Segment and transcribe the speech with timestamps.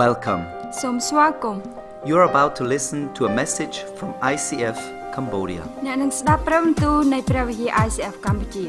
[0.00, 0.42] Welcome.
[0.82, 1.62] សូមស្វាគមន៍
[2.08, 4.78] You're about to listen to a message from ICF
[5.14, 5.62] Cambodia.
[5.86, 8.64] អ្នកនឹងស្ដាប់ព្រះបន្ទូលនៃព្រះវិហារ ICF កម្ពុជា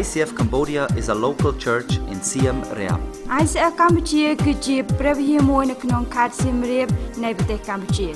[0.00, 3.00] ICF Cambodia is a local church in Siem Reap.
[3.42, 6.88] ICF កម្ពុជាគឺជាព្រះវិហារមួយនៅក្នុងខេត្តសៀមរាប
[7.24, 8.08] នៃប្រទេសកម្ពុជា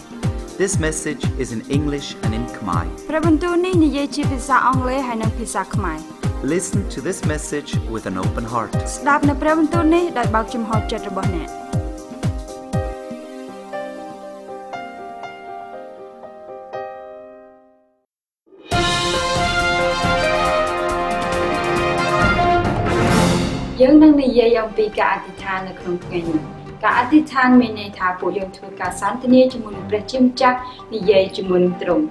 [0.63, 2.85] This message is in English and in Khmer.
[3.11, 5.99] ព្រះបន្ទូលនេះនិយាយជាភាសាអង់គ្លេសហើយនិងភាសាខ្មែរ
[6.55, 8.71] Listen to this message with an open heart.
[8.97, 11.49] ស្ដាប់នៅព្រះបន្ទូលនេះដោយបើកចំហចិត្តរបស់អ្នក
[24.22, 26.40] នឹងនិយាយអំពីការអធិដ្ឋាននៅក្នុងថ្ងៃនេះ
[26.84, 30.58] ការអធិដ្ឋានមានន័យថាពួកយើងធ្វើការសន្ទនាជាមួយនឹងព្រះជាម្ចាស់
[30.94, 32.06] និយាយជាមួយនឹងទ្រង់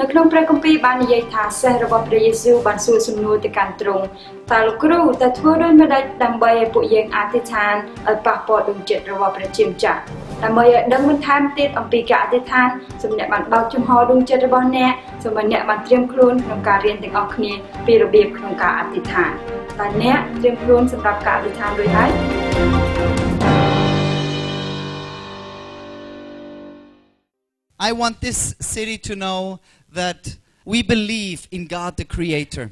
[0.00, 4.04] នៅក្នុងព្រះគម្ពីរបាននិយាយថាសេះរបស់ព្រះយេស៊ូវបានសួរសំណួរទៅកាន់ទ្រង់
[4.50, 7.74] តើលោកគ្រូតើធ្វើដូចម្តេចដើម្បីឲ្យពួកយើងអធិដ្ឋាន
[8.08, 10.00] ឲ្យប៉ះពាល់ដួងចិត្តរបស់ព្រះជាម្ចាស់
[10.44, 12.68] ដើម្បីឲ្យដឹងបន្ថែមទៀតអំពីការអធិដ្ឋាន
[13.02, 17.52] សូមអ្នកបានបើកចំហដួងចិត្តរបស់អ្នកសូមឲ្យអ្នកបានត្រៀមខ្លួនក្នុងការរៀនទាំងអស់គ្នា
[17.86, 23.18] ពីរបៀបក្នុងការអធិដ្ឋាន តើអ្នកត្រៀមខ្លួនសម្រាប់ការអធិដ្ឋានរួចហើយ
[27.88, 28.38] I want this
[28.74, 29.40] city to know
[30.00, 30.20] that
[30.72, 32.66] we believe in God the Creator.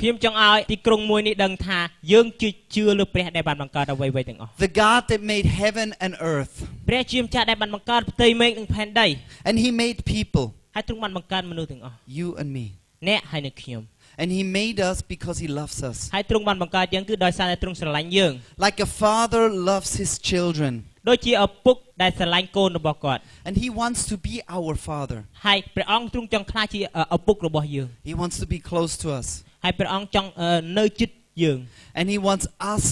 [0.00, 1.78] ខ្ញុំចង់ឲ្យទីក្រុងមួយនេះដឹងថា
[2.12, 6.54] យើងជឿជឿលើព្រះដែលបានបង្កើតអ្វីៗទាំងអស់ The God that made heaven and earth.
[6.88, 9.06] ព្រះជាម្ចាស់ដែលបានបង្កើតផ្ទៃមេឃនិងផែនដី
[9.48, 12.66] And He made people, ហើយទ្រង់បានបង្កើតមនុស្សទាំងអស់ you and me.
[13.08, 13.82] អ្នកហើយនិងខ្ញុំ
[14.21, 15.97] And He made us because He loves us.
[16.15, 18.33] ហើយទ្រង់បានបង្កើតយើងគឺដោយសារតែទ្រង់ស្រឡាញ់យើង
[18.65, 20.73] Like a father loves his children.
[21.09, 25.19] ដូចជាឪពុកដែលស្រឡាញ់កូនរបស់គាត់ And He wants to be our father.
[25.47, 26.81] ហើយព្រះអង្គទ្រង់ចង់ក្លាយជា
[27.15, 29.27] ឪពុករបស់យើង He wants to be close to us.
[29.63, 31.09] ហើយព្រះអង្គចង់អឺនៅជិត
[31.43, 31.59] យើង
[31.99, 32.85] And He wants us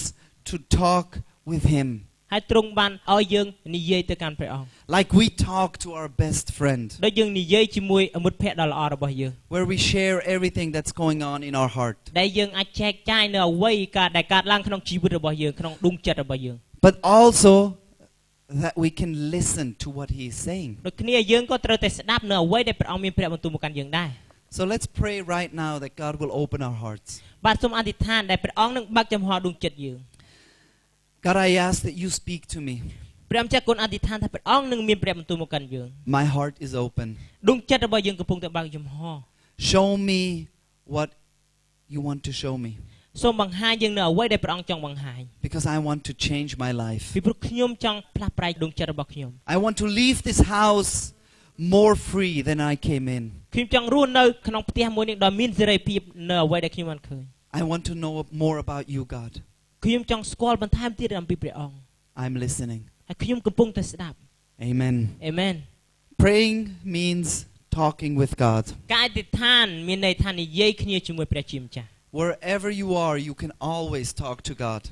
[0.50, 1.06] to talk
[1.50, 1.88] with Him.
[2.33, 6.85] ហើយទ្រង់បានឲ្យយើងនិយាយទៅកាន់ព្រះអង្គ Like we talk to our best friend.
[7.05, 11.97] ដូចយើងនិយាយជាមួយមិត្តភ័ក្តិដ៏ល្អរបស់យើង Where we share everything that's going on in our heart.
[12.19, 16.55] ដែលយើងអាចចែកចាយនៅអ្វីកើតដែលកើតឡើងក្នុងជីវិតរបស់យើងក្នុងដួងចិត្តរបស់យើង
[16.87, 17.53] But also
[18.63, 20.69] that we can listen to what He is saying.
[20.87, 24.11] ដូចគ្នាយើងក៏ត្រូវតែស្ដាប់នៅអ្វីដែលព្រះអង្គមានព្រះបន្ទូលមកកាន់យើងដែរ
[24.57, 27.09] So let's pray right now that God will open our hearts.
[27.45, 29.97] បាទសូមអធិដ្ឋានដែលព្រះអង្គនឹងបើកចំហដួងចិត្តយើង
[31.26, 32.76] God, I ask that you speak to me.
[33.30, 35.88] ព្រះម្ចាស់គុណអធិដ្ឋានថាព្រះអង្គនឹងមានព្រះបន្ទូលមកកាន់យើង
[36.18, 37.08] My heart is open.
[37.48, 38.96] ដួងចិត្តរបស់យើងកំពុងតែបើកចំហ
[39.70, 40.22] Show me
[40.94, 41.08] what
[41.92, 42.72] you want to show me
[43.22, 47.04] សូមបង្ហាញយើងនៅអ្វីដែលព្រះអង្គចង់បង្ហាញ because I want to change my life.
[47.16, 50.92] ពីព្រោះខ្ញុំចង់ផ្លាស់ប្រែដួងចិត្តរបស់ខ្ញុំ I want to leave this house
[51.76, 53.24] more free than I came in.
[53.54, 56.00] ខ្ញុំចង់រស់នៅក្នុងផ្ទះមួយនេះដ៏មានសេរីភាព
[56.30, 57.22] នៅអ្វីដែលខ្ញុំបានឃើញ
[57.60, 59.32] I want to know more about you, God.
[59.84, 61.76] ខ្ញុំចង់ស្គាល់បន្ថែមទៀតអំពីព្រះអង្គ
[62.24, 62.82] I'm listening.
[63.08, 64.16] ហើយខ្ញុំកំពុងតែស្ដាប់
[64.70, 64.96] Amen.
[65.26, 65.54] អេមែន
[66.24, 66.58] Praying
[66.96, 67.28] means
[67.80, 68.64] talking with God.
[68.94, 71.88] ការអធិដ្ឋានមានន័យថានិយាយគ្នាជាមួយព្រះជាម្ចាស់
[72.20, 74.82] Wherever you are, you can always talk to God.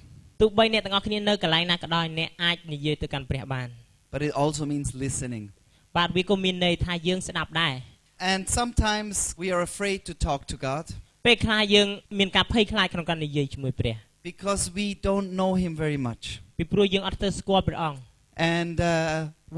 [0.41, 3.69] ទោះបីអ្នកទាំងអស់គ្នានៅកន្លែងណាក៏ដោយអ្នកអាចនិយាយទៅកាន់ព្រះបាន
[4.15, 5.45] But it also means listening.
[5.97, 7.75] បាទវាក៏មានន័យថាយើងស្ដាប់ដែរ
[8.33, 10.85] And sometimes we are afraid to talk to God
[11.27, 13.97] ពេលខ្លះយើងមានការភ័យខ្លាចក្នុងការនិយាយជាមួយព្រះ
[14.29, 16.25] because we don't know Him very much.
[16.59, 17.99] ពីព្រោះយើងអត់ទៅស្គាល់ព្រះអង្គ
[18.57, 18.95] And uh,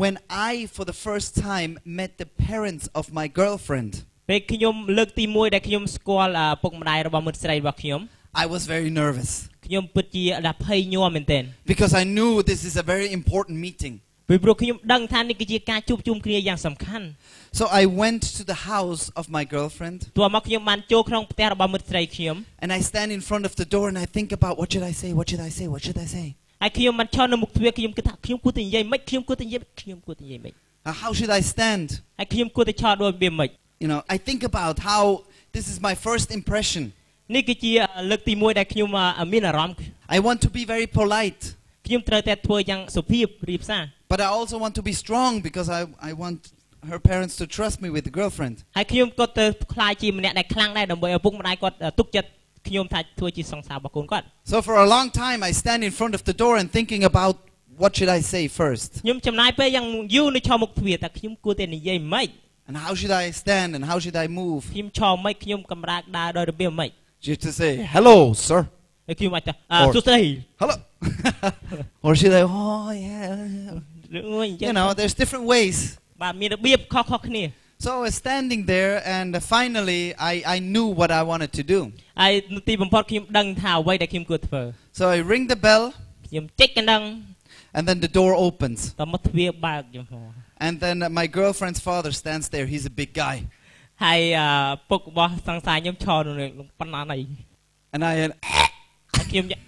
[0.03, 0.15] when
[0.51, 1.71] I, for the first time,
[2.01, 3.93] met the parents of my girlfriend,
[4.31, 8.01] ពេលខ្ញុំលើកទី1ដែលខ្ញុំស្គាល់អ่าពុកម្ដាយរបស់មិត្តស្រីរបស់ខ្ញុំ
[8.43, 9.31] I was very nervous
[9.67, 13.95] ខ្ញុំពិតជាដល់ភ័យញ័រមែនទែន because I knew this is a very important meeting.
[14.29, 17.07] ពីព្រោះខ្ញុំដឹងថានេះគឺជាការជួបជុំគ្នាយ៉ាងសំខាន់
[17.59, 23.45] So I went to the house of my girlfriend ទោះមកខ្ញុំបានចូលក្នុងផ្ទះរបស់មិត្តស្រីខ្ញុំ and I stand in front
[23.49, 25.67] of the door and I think about what should I say, what should I say,
[25.73, 26.27] what should I say?
[26.63, 30.55] ហើយខ្ញុំបានឈរនៅមុខទ្វារខ្ញុំគិតថាខ្ញុំគួរតែនិយាយមិនខ្ញុំគួរតែនិយាយខ្ញុំគួរតែនិយាយមិន
[30.89, 31.87] Uh, how should I stand?
[32.19, 33.49] ហើយខ្ញុំគួរតែឈរដូចវាមិន
[33.83, 35.03] You know, I think about how
[35.57, 36.83] this is my first impression.
[37.35, 37.73] នេះគឺជា
[38.11, 39.77] លើកទី1ដែលខ្ញុំអ่าមានអារម្មណ៍
[40.17, 41.43] I want to be very polite,
[41.87, 45.81] ខ្ញុំត្រូវតែធ្វើយ៉ាងសុភាពរៀបសារ but I also want to be strong because I,
[46.11, 46.39] I want
[46.91, 48.55] her parents to trust me with the girlfriend.
[48.77, 52.29] ហើយខ្ញុំក៏ទៅខ្លាចជាម្នាក់ដែលខ្លាំងដែរដើម្បីឪពុកម្ដាយគាត់ទុកចិត្ត
[52.69, 57.35] ខ្ញុំថាធ្វើជាសង្សាររបស់កូនគាត់ So for a long time, I stand in front of the door and thinking about
[57.83, 62.29] what should I say first, ខ្ញុំចំណាយពេលយ៉ាងយូរនៅឈរមុខទ្វារតែខ្ញុំគួរតែនិយាយម៉េច
[62.69, 64.61] and how should I stand and how should I move.
[64.75, 66.91] ខ្ញុំឈរម៉េចខ្ញុំកម្រើកដើរដោយរបៀបម៉េច
[67.27, 68.17] Just to say hello,
[68.49, 68.61] sir.
[69.09, 70.19] ហើយខ្ញុំអាចថាអ่า Or- សួស្ដី
[70.61, 70.75] Hello.
[72.07, 72.43] or should I?
[72.43, 73.68] Oh yeah.
[74.19, 75.77] ឬមួយអញ្ចឹង You know, there's different ways.
[76.23, 77.45] បាទមានរបៀបខុសៗគ្នា
[77.85, 80.03] So I was standing there, and finally,
[80.33, 81.81] I, I knew what I wanted to do.
[82.21, 84.63] ហើយនៅទីបំផុតខ្ញុំដឹងថាអ្វីដែលខ្ញុំគួរធ្វើ
[84.99, 85.83] So I ring the bell,
[86.29, 87.03] ខ្ញុំចុចកណ្ដឹង
[87.77, 88.81] And then the door opens.
[89.03, 90.15] តមកទ្វារបើកចំហ
[90.67, 92.67] And then uh, my girlfriend's father stands there.
[92.73, 93.37] He's a big guy.
[94.05, 94.49] ហើយអឺ
[94.91, 97.19] ពុករបស់សង្សារខ្ញុំឈរនៅនឹងប៉ុណ្ណាណី
[97.95, 98.31] And I, uh,
[99.17, 99.59] ហើយខ្ញុំយ៉ា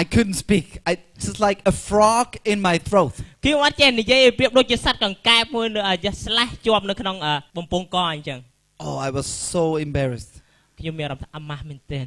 [0.00, 0.66] I couldn't speak.
[0.90, 3.14] I, it's just like a frog in my throat.
[3.44, 8.38] ខ្ញុំអត់ចេះនិយាយឲ្យប្រៀបដូចជាសត្វកង្កែបមួយនៅអឺយ៉ាស្លេះជាប់នៅក្នុងអឺបំពង់កអញ្ចឹង
[8.86, 10.34] Oh, I was so embarrassed.
[10.78, 12.06] ខ្ញុំមានអារម្មណ៍ថាអាម៉ាស់មែនទែន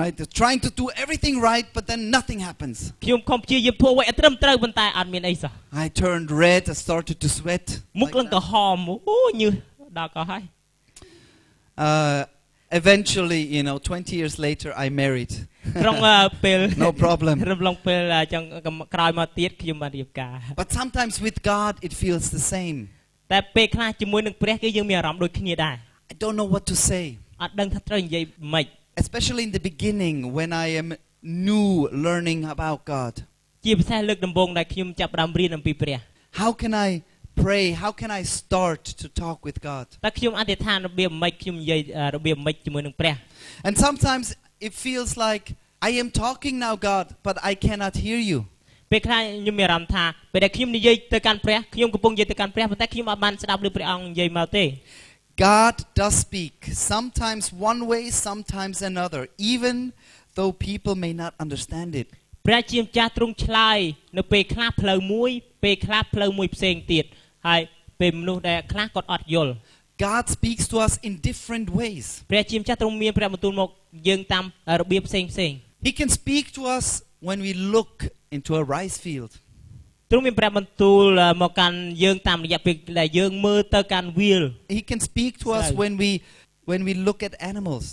[0.00, 0.12] Right?
[0.18, 2.76] They're trying to do everything right, but then nothing happens.
[3.04, 5.52] ខ្ញុំខំព្យាយាមធ្វើអ្វីឲ្យត្រឹមត្រូវប៉ុន្តែអត់មានអីសោះ
[5.84, 6.62] I turned red.
[6.74, 7.66] I started to sweat.
[8.00, 8.34] មុខ like ឡើង that.
[8.34, 8.78] ក្រហម
[9.08, 9.54] អូញើស
[9.98, 10.42] ដល់ក៏ហើយ
[11.88, 12.24] Uh,
[12.80, 15.32] eventually, you know, 20 years later, I married.
[15.82, 17.34] ក្នុងអឺពេល No problem.
[17.52, 18.42] រំលងពេលអឺចឹង
[18.94, 22.78] ក្រោយមកទៀតខ្ញុំបានរៀបការ But sometimes with God, it feels the same.
[23.32, 25.76] តែពេលខ្លះជាមួយនឹងព្រះគឺយើងមានអារម្មណ៍ដូចគ្នាដែរ
[26.12, 27.04] I don't know what to say,
[27.42, 28.24] អត់ដឹងថាត្រូវនិយាយ
[28.54, 28.66] ម៉េច
[29.02, 30.88] especially in the beginning when I am
[31.50, 31.68] new
[32.06, 33.14] learning about God.
[33.64, 35.98] ជាពិសេសលើកដំបូងដែលខ្ញុំចាប់ផ្ដើមរៀនអំពីព្រះ
[36.40, 36.88] How can I
[37.42, 37.64] pray?
[37.82, 39.86] How can I start to talk with God?
[40.04, 43.14] តែខ្ញុំអធិដ្ឋានរបៀបម៉េចខ្ញុំនិយាយអឺរបៀបម៉េចជាមួយនឹងព្រះ
[43.66, 44.26] And sometimes
[44.66, 45.44] it feels like
[45.88, 48.40] I am talking now, God, but I cannot hear you.
[48.90, 54.64] ពេលខ្លះខ្ញុំមានអារម្មណ៍ថាពេលដែលខ្ញុំនិយាយទៅកាន់ព្រះខ្ញុំកំពុងនិយាយទៅកាន់ព្រះប៉ុន្តែខ្ញុំអត់បានស្ដាប់ឮព្រះអង្គនិយាយមកទេ
[55.46, 56.54] God does speak,
[56.92, 59.22] sometimes one way, sometimes another,
[59.52, 59.76] even
[60.36, 62.06] though people may not understand it.
[62.46, 63.78] ព្រះជាម្ចាស់ទ្រង់ឆ្លើយ
[64.16, 65.30] នៅពេលខ្លះផ្លូវមួយ
[65.64, 67.04] ពេលខ្លះផ្លូវមួយផ្សេងទៀត
[67.46, 67.60] ហើយ
[68.00, 69.52] ពេលមនុស្សដែលខ្លះគាត់អត់យល់
[70.06, 72.06] God speaks to us in different ways.
[72.30, 73.68] ព្រះជាម្ចាស់ទ្រង់មានព្រះបន្ទូលមក
[74.08, 74.44] យើងតាម
[74.80, 75.52] របៀបផ្សេងផ្សេង
[75.86, 76.86] He can speak to us
[77.28, 77.92] when we look
[78.36, 79.32] into a rice field.
[80.10, 84.42] ទ្រង់មានព្រះបន្ទូលអឺមកកាន់យើងតាមរយៈពេលដែលយើងមើលទៅកាន់វាល
[84.78, 85.78] He can speak to us Sorry.
[85.80, 86.10] when we
[86.70, 87.86] when we look at animals.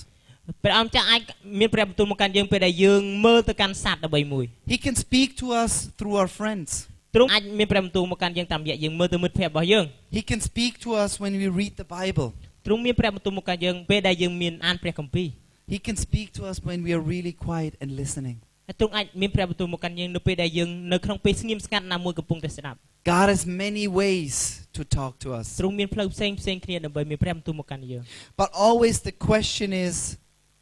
[0.63, 1.21] ព្រះអង្គចាស់អាច
[1.59, 6.69] មានព្រះបន្ទូលមកកាន់យើងពេលដែលយើងមើលទៅកាន់សត្វដើម្បីមួយ He can speak to us through our friends.
[7.15, 9.85] ទ្រង់អាចមានព្រះបន្ទូលមកកាន់យើងតាមរយៈយើងមើលទៅមិត្តភ័ក្តិរបស់យើង
[10.17, 12.29] He can speak to us when we read the Bible.
[12.65, 15.27] ទ្រង់មានព្រះបន្ទូលមកកាន់យើងពេលដែលយើងមានអានព្រះគម្ពីរ
[15.73, 18.37] He can speak to us when we are really quiet and listening.
[18.67, 22.77] ហើយទ្រង់អាចមានព្រះបន្ទូលមកកាន់យើងនៅពេលដែលយើងនៅក្នុងពេលស្ងៀមស្ងាត់ណាមួយកំពុងតែស្ដាប់
[23.13, 24.35] God has many ways
[24.77, 25.45] to talk to us.
[25.59, 28.03] ទ្រង់មានផ្លូវផ្សេងផ្សេងគ្នាដើម្បីមានព្រះបន្ទូលមកកាន់យើង
[28.41, 29.95] But always the question is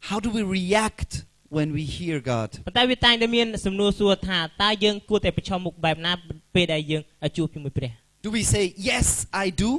[0.08, 1.10] how do we react
[1.56, 2.48] when we hear God?
[2.66, 6.12] ប៉ុន្តែវាតែងតែមានសំណួរសួរថាតើយើងគួរតែប្រឈមមុខបែបណា
[6.54, 7.02] ពេលដែលយើង
[7.36, 7.90] ជួបជាមួយព្រះ
[8.26, 9.06] Do we say yes,
[9.44, 9.70] I do?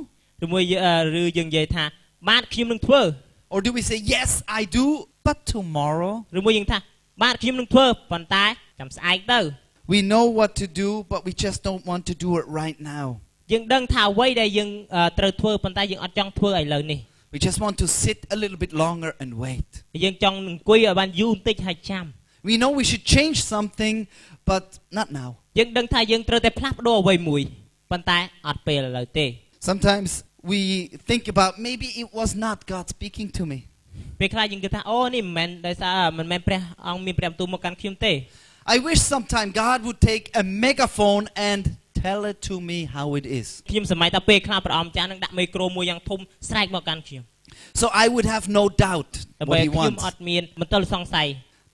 [0.44, 1.86] ឬមួយយើងអឺឬយើងនិយាយថា
[2.30, 3.02] បាទខ្ញុំនឹងធ្វើ
[3.54, 4.86] Or do we say yes, I do,
[5.28, 6.14] but tomorrow?
[6.38, 6.78] ឬមួយយើងថា
[7.24, 8.46] បាទខ្ញុំនឹងធ្វើប៉ុន្តែ
[8.80, 9.40] ចាំស្អែកទៅ
[9.94, 13.06] We know what to do, but we just don't want to do it right now.
[13.52, 17.00] យើងដឹងថាអ្វីដែលយើងអឺត្រូវធ្វើប៉ុន្តែយើងអត់ចង់ធ្វើឥឡូវនេះ
[17.34, 19.70] We just want to sit a little bit longer and wait.
[20.04, 22.06] យើងចង់អង្គុយឲ្យបានយូរបន្តិចហើយចាំ
[22.50, 23.96] We know we should change something,
[24.52, 24.66] but
[24.98, 25.30] not now.
[25.58, 27.42] យើងដឹងថាយើងត្រូវតែផ្លាស់ប្ដូរអ្វីមួយ
[27.92, 29.26] ប៉ុន្តែអត់ពេលឥឡូវទេ
[29.70, 30.10] Sometimes
[30.52, 30.60] we
[31.10, 33.60] think about maybe it was not God speaking to me.
[34.20, 38.14] ពេលខ្លះយើងគិតថាអូនេះមិនមែនដោយសារមិនមែនព្រះអង្គមានព្រះបន្ទូលមកកាន់ខ្ញុំទេ
[38.76, 41.62] I wish sometime God would take a megaphone and
[42.04, 43.48] tell it to me how it is.
[43.70, 46.20] ខ្ញុំសម័យថាពេលខ្លះព្រះអង្គចាស់នឹងដាក់មីក្រូមួយយ៉ាងធំ
[46.50, 47.24] ស្រែកមកកាន់ខ្ញុំ
[47.82, 50.12] So I would have no doubt ដើម្បី what He ខ្ញុំអ wants.
[50.14, 51.28] ត់មានមន្ទិលសង្ស័យ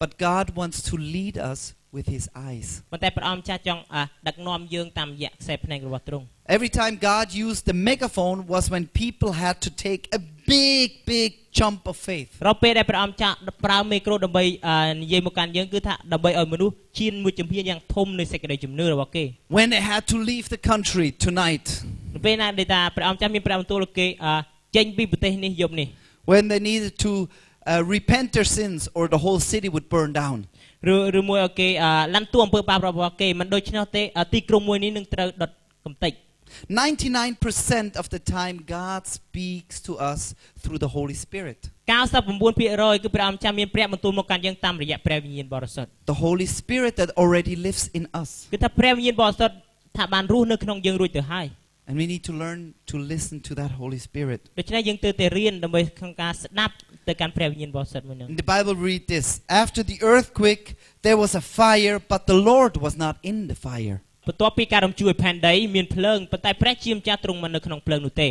[0.04, 1.60] But God wants to lead us
[1.96, 2.68] with His eyes.
[2.92, 6.26] ប៉ុន្តែព្រះអង្គចាស់ចង់អ่ะដឹកនាំយើងតាមរយៈខ្សែភ្នែករបស់ទ្រង់
[6.56, 10.20] Every time God used the megaphone was when people had to take a
[10.53, 14.45] big big jump of faith រាល់ពេលដែលព្រះអង្គចាក់ប្រើមីក្រូដើម្បី
[15.03, 19.25] និយាយមកកាន់យើងគឺថាដើម្បីឲ្យមនុស្សឈានមួយជំហានយ៉ាងធំនៃសេចក្តីជំនឿរបស់គេ
[19.57, 21.67] When they had to leave the country tonight
[22.25, 24.07] ពេលណាដែលថាព្រះអង្គចាស់មានព្រះបន្ទូលគេ
[24.77, 25.89] ចេញពីប្រទេសនេះយប់នេះ
[26.33, 27.13] When they needed to
[27.71, 30.39] uh, repent their sins or the whole city would burn down
[30.93, 31.69] ឬឬមួយឲ្យគេ
[32.15, 35.51] ឡាន់ទួអំពើបាបរបស់គេមិនដូច្នោះទេទីក្រុងមួយនេះនឹងត្រូវដុត
[35.85, 36.13] កំទេច
[36.70, 41.70] 99% of the time, God speaks to us through the Holy Spirit.
[41.88, 48.30] 99%គឺព្រះអង្គចាស់មានព្រះបន្ទូលមកកាន់យើងតាមរយៈព្រះវិញ្ញាណបរិសុទ្ធ The Holy Spirit that already lives in us.
[48.54, 49.56] គឺថាព្រះវិញ្ញាណបរិសុទ្ធ
[49.98, 51.48] ថាបានរស់នៅក្នុងយើងរួចទៅហើយ
[51.88, 52.60] And we need to learn
[52.92, 54.40] to listen to that Holy Spirit.
[54.60, 56.74] ដូច្នេះយើងទើបតែរៀនដើម្បីក្នុងការស្ដាប់
[57.08, 59.28] ទៅកាន់ព្រះវិញ្ញាណបរិសុទ្ធមួយនោះ In the Bible, read this
[59.64, 60.66] After the earthquake,
[61.06, 63.98] there was a fire, but the Lord was not in the fire.
[64.28, 68.30] បន្ទាប់ពីការរំជួយផែនដីមានភ្លើងប៉ុន្តែព្រះជាម្ចាស់ទ្រង់មិននៅក្នុងភ្លើងនោះទេ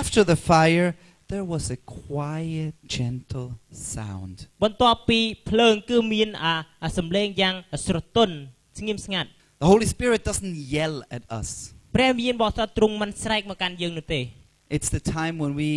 [0.00, 0.88] After the fire,
[1.32, 3.48] there was a quiet, gentle
[3.94, 4.36] sound.
[4.64, 5.18] បន្ទាប់ពី
[5.50, 7.54] ភ្លើងគឺមានអាអាសំឡេងយ៉ាង
[7.86, 8.34] ស្រទន់
[8.78, 9.28] ស្ងៀមស្ងាត់
[9.62, 11.48] The Holy Spirit doesn't yell at us,
[11.96, 14.20] ព្រះវិញ្ញាណបរិសុទ្ធទ្រង់មិនស្រែកមកកាន់យើងនោះទេ
[14.76, 15.70] it's the time when we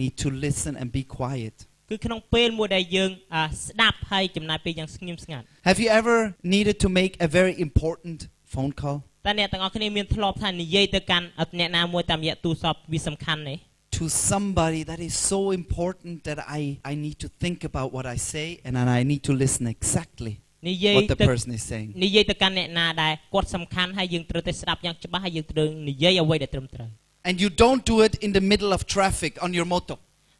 [0.00, 1.56] need to listen and be quiet.
[1.90, 6.16] គឺក្នុងពេលមួយដែលយើងអាស្ដាប់ហើយចំណាយពេលយ៉ាងស្ងៀមស្ងាត់ Have you ever
[6.56, 8.18] needed to make a very important
[8.54, 8.96] phone call?
[9.26, 11.26] តើអ្នកទាំងអស់គ្នាមានធ្លាប់ថានិយាយទៅកាន់
[11.58, 13.54] អ្នកណាមួយតាមរយៈទូរស័ព្ទវាសំខាន់ទេ
[14.00, 18.18] To somebody that is so important that I, I need to think about what I
[18.32, 20.34] say and then I need to listen exactly
[20.68, 21.88] និយាយ what the ទៅ person is saying.
[22.04, 26.88] និយាយទៅកាន់អ្នកណាដែលគាត់សំខាន់ហើយយើងត្រូវតែស្ដាប់យ៉ាងច្បាស់ហើយយើងត្រូវនិយាយអ្វីដែលត្រឹមត្រូវ
[27.28, 29.94] And you don't do it in the middle of traffic on your moto.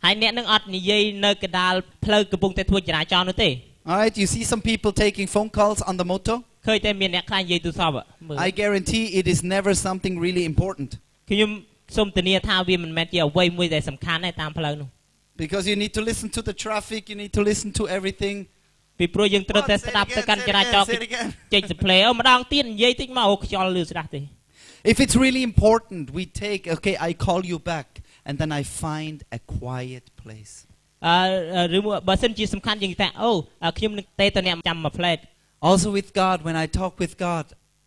[0.05, 1.75] ហើយអ្នកនឹងអត់និយាយនៅកណ្ដាល
[2.05, 3.51] ផ្លូវកំពុងតែធ្វើចរាចរណ៍នោះទេ
[3.89, 6.35] All right, you see some people taking phone calls on the moto.
[6.67, 7.95] ឃើញតែមានអ្នកខ្លះនិយាយទូរស័ព្ទ
[8.27, 10.91] មើល I guarantee it is never something really important
[11.31, 11.51] ខ្ញុំ
[11.97, 14.89] សូមធានាថាវាមិនមែនជាអ្វីមួយដែលសំខាន់ទេតាមផ្លូវនោះ
[15.45, 18.37] because you need to listen to the traffic, you need to listen to everything.
[18.99, 19.81] ពីព្រោះយើងត្រូវតែ What?
[19.85, 21.29] Say ស្ដាប់ it ទៅ again, កាន់ say ច it រាចរ again, ណ៍ say it again.
[21.53, 24.21] ចេញ display អូម្ដងទៀតនិយាយតិចមកអូខ្យល់លឺស្ដាស់ទេ
[24.93, 27.87] If it's really important, we take, okay, I call you back
[28.27, 30.55] and then I find a quiet place.
[31.07, 33.31] អឺឬមួយបើសិនជាសំខាន់យើងថាអូ
[33.79, 35.19] ខ្ញុំនឹងទេទៅអ្នកចាំមួយផ្លែត
[35.69, 37.45] Also with God, when I talk with God,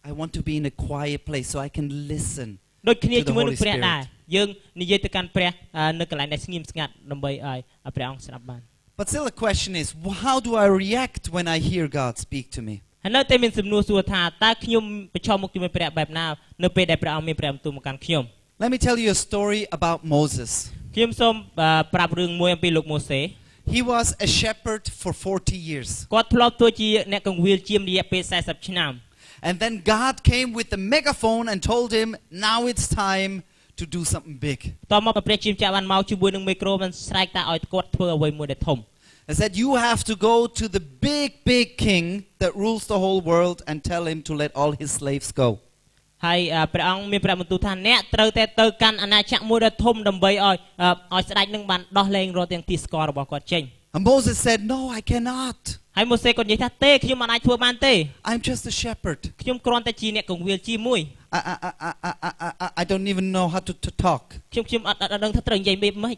[0.10, 2.50] I want to be in a quiet place so I can listen.
[2.88, 3.86] ដូចគ្នា To the ជាមួយនឹង Holy ព្រះ Spirit.
[3.90, 4.02] ដែរ
[4.36, 4.48] យើង
[4.82, 7.60] និយាយទៅកាន់ព្រះអឺនៅកន្លែងដែលស្ងៀមស្ងាត់ដើម្បីឲ្យ
[7.96, 8.62] ព្រះអង្គស្ដាប់បាន
[9.00, 12.46] But still the question is, wh- how do I react when I hear God speak
[12.58, 12.76] to me?
[13.04, 16.26] ហើយនៅតែមានសំណួរសួរថាតើខ្ញុំប្រឈមមុខជាមួយព្រះបែបណា
[16.64, 18.24] នៅពេលដែលព្រះអង្គមានព្រះបន្ទូលមកកាន់ខ្ញុំ
[18.64, 20.52] Let me tell you a story about Moses.
[20.96, 23.20] ខ្ញុំសូមអឺប្រាប់រឿងមួយអំពីលោកម៉ូសេ
[23.74, 25.90] He was a shepherd for 40 years.
[26.14, 28.92] គាត់ធ្លាប់ធ្វើជាអ្នកកង្វៀលជាមរយៈពេល40ឆ្នាំ
[29.48, 32.10] And then God came with the megaphone and told him,
[32.48, 33.34] now it's time
[33.80, 34.60] to do something big.
[34.92, 38.80] តមកព្រះជាម្ចាស់បានមកជាមួយនឹងមីក្រូបានស្រែកតាឲ្យគាត់ធ្វើអ្វីមួយដែលធំ
[39.32, 42.06] I said, you have to go to the big, big king
[42.40, 45.60] that rules the whole world and tell him to let all his slaves go.
[46.25, 53.65] ហើយអឺព្រះអង្គមានព្រះបន្ទូលថាអ្នកត្រូវតែទៅកាន់អាណាចក្រមួយដ៏ធំដើម្បីឲ្យអឺឲ្យស្ដេចនឹងបានដោះលែងរាល់ទាំងទីស្កររបស់គាត់ចេញ
[53.97, 55.59] And Moses said, no, I cannot.
[55.97, 57.93] ហើយម៉ូសេគាត់និយាយថាទេខ្ញុំមិនអាចធ្វើបានទេ
[58.31, 59.21] I'm just a shepherd.
[59.43, 61.01] ខ្ញុំគ្រាន់តែជាអ្នកកង្វៀលជាមួយ
[61.37, 62.33] I, I, I, I, I,
[62.65, 64.23] I, I don't even know how to, to talk.
[64.53, 66.17] ខ្ញុំខ្ញុំអត់អត់ដឹងថាត្រូវនិយាយម៉េច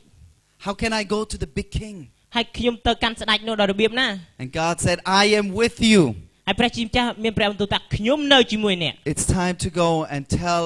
[0.66, 1.96] How can I go to the big king?
[2.34, 4.08] ហើយខ្ញុំទៅកាន់ស្ដេចនោះដល់របៀបណា
[4.42, 6.02] And God said, I am with you.
[6.47, 10.65] ហើយព្រះជាម្ចាស់មានព្រះបន្ទូលថាខ្ញុំនៅជាមួយអ្នក It's time to go and tell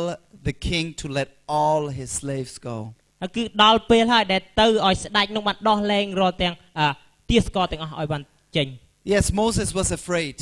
[0.50, 2.75] the king to let all his slaves go.
[3.22, 6.88] ហើយគឺដល់ពេលហើយដែលទៅឲ្យស្ដេចនោះបានដោះលែងរាល់ទាំងអឺ
[7.29, 8.22] ទាស្ករទាំងអស់ឲ្យបាន
[8.55, 8.67] ចេញ
[9.13, 10.36] Yes, Moses was afraid,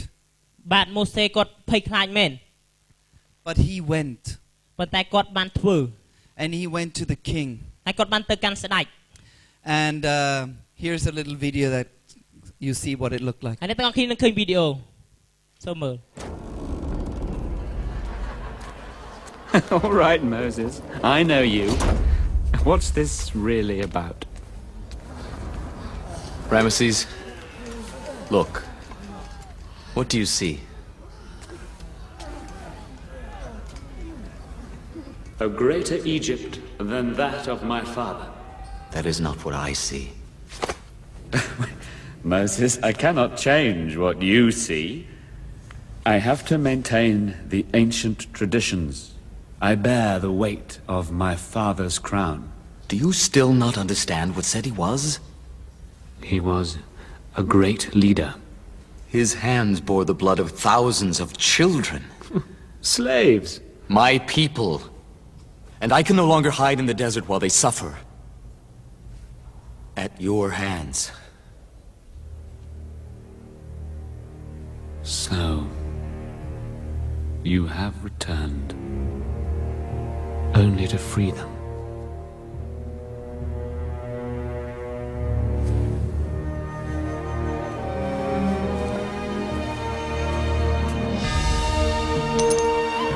[0.73, 2.31] បាទម៉ូសេគាត់ភ័យខ្លាចមែន
[3.47, 4.23] but he went.
[4.79, 5.77] ប៉ុន្តែគាត់បានធ្វើ
[6.41, 7.49] And he went to the king.
[7.85, 8.85] ហើយគាត់បានទៅកាន់ស្ដេច
[9.83, 10.39] And uh,
[10.83, 11.87] here's a little video that
[12.65, 13.57] you see what it looked like.
[13.61, 14.67] ហើយអ្នកទាំងអស់គ្នានឹងឃើញវីដេអូ
[15.58, 15.98] so mờ
[19.72, 20.82] All right, Moses.
[21.02, 21.70] I know you.
[22.64, 24.24] What's this really about?
[26.50, 27.06] Ramesses,
[28.30, 28.62] look.
[29.94, 30.60] What do you see?
[35.40, 38.26] A greater Egypt than that of my father.
[38.92, 40.12] That is not what I see.
[42.22, 45.06] Moses, I cannot change what you see.
[46.08, 49.12] I have to maintain the ancient traditions.
[49.60, 52.50] I bear the weight of my father's crown.
[52.88, 55.20] Do you still not understand what Seti was?
[56.22, 56.78] He was
[57.36, 58.36] a great leader.
[59.06, 62.04] His hands bore the blood of thousands of children.
[62.80, 63.60] Slaves.
[63.88, 64.80] My people.
[65.82, 67.98] And I can no longer hide in the desert while they suffer.
[69.94, 71.12] At your hands.
[75.02, 75.68] So,
[77.48, 78.74] you have returned.
[80.54, 81.48] Only to free them.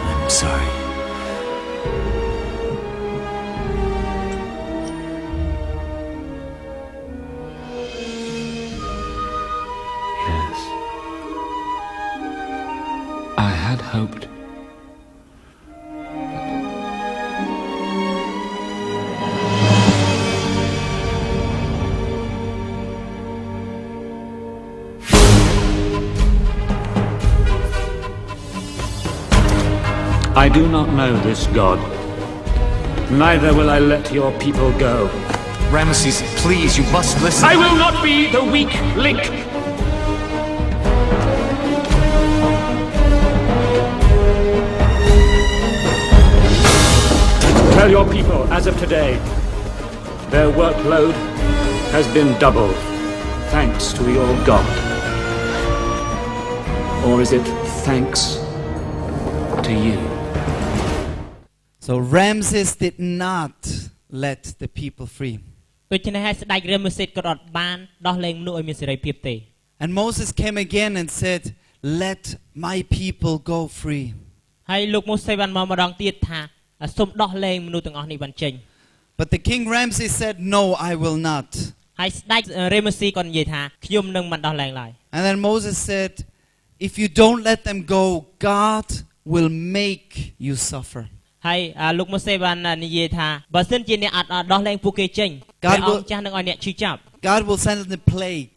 [0.08, 0.71] I'm sorry.
[13.42, 14.28] I had hoped.
[30.36, 31.80] I do not know this god.
[33.10, 35.08] Neither will I let your people go.
[35.72, 37.44] Ramesses, please, you must listen.
[37.44, 39.51] I will not be the weak link.
[47.81, 49.11] Tell your people, as of today,
[50.33, 51.13] their workload
[51.95, 52.75] has been doubled,
[53.55, 54.67] thanks to your God.
[57.07, 57.45] Or is it
[57.87, 58.21] thanks
[59.67, 59.99] to you.
[61.79, 63.55] So Ramses did not
[64.09, 65.35] let the people free.
[65.93, 69.35] ដូច្នេះហើយស្ដេចរាមសេតក៏អត់បានដោះលែងមនុស្សឲ្យមានសេរីភាពទេ
[69.81, 71.41] And Moses came again and said,
[72.03, 72.23] Let
[72.67, 74.05] my people go free.
[74.71, 76.39] ហើយលោកមូសេបានមកម្ដងទៀតថា
[76.97, 78.53] សូមដោះលែងមនុស្សទាំងអស់នេះបានចេញ
[79.19, 81.47] But the king Ramses said, No, I will not.
[81.99, 86.11] ហើយស្ដេចរេមស៊ីក៏និយាយថាខ្ញុំនឹងមិនដោះលែងឡើយ And then Moses said,
[86.87, 88.03] If you don't let them go,
[88.51, 88.85] God
[89.33, 90.09] will make
[90.47, 91.03] you suffer.
[91.47, 95.29] ហើយអាលោកមូសេបាននិយាយថាបើសិនជាអ្នកអត់អត់ដោះលែងពួកគេចេញ
[95.65, 96.99] God ព្រះអង្គ will- ចាស់នឹងឲ្យអ្នកឈឺចាប់
[97.29, 98.55] God will send a plague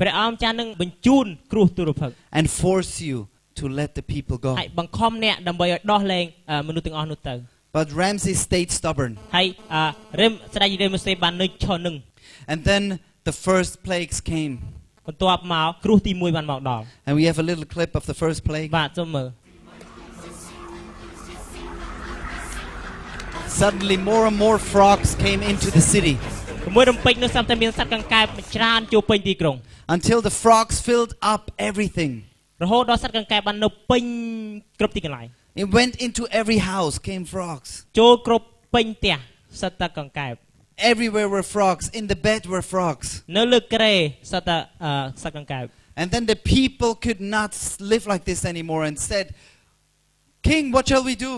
[0.00, 3.16] ព្រះអង្គចាស់នឹងបញ្ជូនគ្រោះទុរភិក្ស and force you
[3.58, 4.52] to let the people go.
[4.60, 7.34] ហើយបង្ខំអ្នកដើម្បីឲ្យដោះលែងអឺមនុស្សទាំងអស់នោះទៅ
[7.71, 9.17] but Ramses stayed stubborn.
[12.47, 14.59] And then the first plagues came.
[15.05, 15.19] And
[17.15, 18.71] we have a little clip of the first plague.
[23.47, 26.17] Suddenly more and more frogs came into the city.
[29.89, 32.23] Until the frogs filled up everything.
[32.63, 34.03] រហូតដល់សត្វកង្កែបបាននៅពេញ
[34.79, 35.27] គ្រប់ទីកន្លែង
[35.62, 37.68] It went into every house, came frogs.
[37.98, 39.16] ចូលគ្រប់ពេញផ្ទះ
[39.60, 40.34] សត្វតែកង្កែប
[40.92, 41.84] Everywhere were frogs.
[41.98, 43.06] In the bed were frogs.
[43.36, 43.94] នៅលើក្រែ
[44.32, 44.90] សត្វតែអឺ
[45.22, 45.64] សត្វកង្កែប
[46.00, 49.26] And then the people could not s- live like this anymore and said,
[50.48, 51.34] King, what shall we do?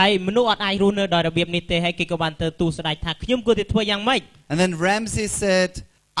[0.00, 5.70] ហើយមនុស្សអត់អាចរស់នៅដោយរបៀបនេះទេហើយគេក៏បានទៅទូលស្ដេចថាខ្ញុំគួរតែធ្វើយ៉ាងម៉េច And then Ramses said,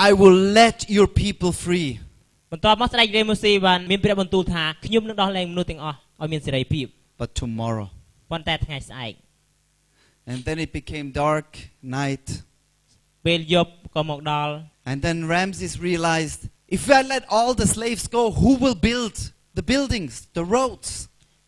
[0.08, 1.90] I will let your people free.
[2.52, 6.86] បន្ទាប់មកស្ដេចរេម៉ូស៊ីបានមានព្រះបន្ទូលថាខ្ញុំនឹងដោះលែងមនុស្សទាំងអស់ឲ្យមានសេរីភាព
[7.20, 7.88] But tomorrow.
[8.30, 9.14] ប៉ុន្តែថ្ងៃស្អែក
[10.30, 11.48] And then it became dark
[12.00, 12.26] night.
[13.26, 14.52] ពេលយប់ក៏មកដល់
[14.90, 16.40] And then Ramses realized,
[16.76, 19.14] if I let all the slaves go, who will build
[19.58, 20.90] the buildings, the roads?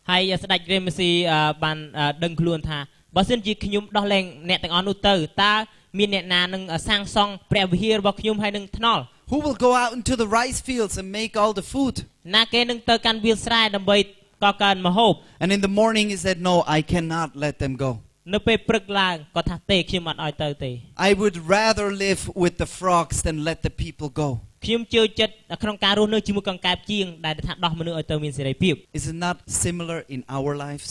[0.09, 2.79] ហើយស្ដេចរេម៉ូស៊ីអឺបានអឺដឹងខ្លួនថា
[3.15, 5.53] បើសិនជាខ្ញុំដោះលែងអ្នកទាំងអស់នោះទៅតើ
[5.97, 11.95] មានអ្នកណានឹងសាងសង់ព្រះវិហាររបស់ខ្ញុំហើយនឹងថ្នល់ Who will go out into the rice fields and make all the food?
[12.35, 13.97] ណាគេនឹងទៅកាន់វាលស្រែដើម្បី
[14.45, 17.91] កកើនម្ហូប And in the morning he said, No, I cannot let them go.
[18.33, 20.71] នៅពេលព្រឹកឡើងគាត់ថាទេខ្ញុំអត់ឲ្យទៅទេ
[21.07, 24.29] I would rather live with the frogs than let the people go.
[24.65, 30.89] ខ្ញុំជឿចិត្តក្នុងការរស់នៅជាមួយកង្កែបជាងដែលថាដោះមនុស្សឲ្យទៅមានសេរីភាព Is it not similar in our lives?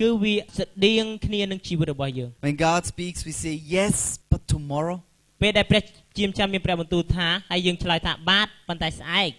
[0.00, 3.94] គឺវាស្តៀងគ្នានឹងជីវិតរបស់យើង When God speaks, we say, Yes,
[4.32, 4.96] but tomorrow.
[5.42, 5.82] ពេលដែលព្រះ
[6.18, 9.30] ជាមចាំមានព្រះបន្ទូលថាហើយយើងឆ្លើយថាបាទប៉ុន្តែស្អែក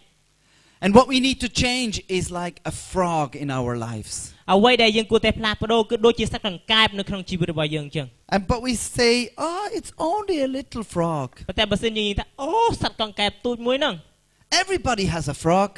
[0.83, 4.13] And what we need to change is like a frog in our lives.
[4.53, 9.13] អ្វីដែលយើងគួរតែផ្លាស់ប្ដូរគឺដូចជាសត្វកង្កែបនៅក្នុងជីវិតរបស់យើងអញ្ចឹង And but we say,
[9.47, 11.29] Oh, it's only a little frog.
[11.47, 13.95] ប៉ុន្តែបើសិនយើងនិយាយថាអូសត្វកង្កែបទូចមួយហ្នឹង
[14.61, 15.71] Everybody has a frog.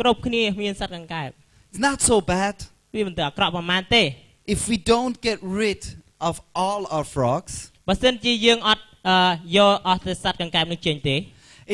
[0.00, 1.30] គ្រប់គ្នាមានសត្វកង្កែប
[1.70, 2.54] It's not so bad.
[2.94, 4.02] វាមិនទៅអាក្រក់ប្រហែលទេ
[4.54, 5.80] If we don't get rid
[6.28, 7.52] of all our frogs,
[7.88, 9.16] បើសិនជាយើងអត់អឺ
[9.56, 11.16] យកអស់ទៅសត្វកង្កែបនឹងចេញទេ